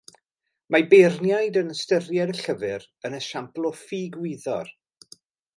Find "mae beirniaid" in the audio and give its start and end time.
0.75-1.59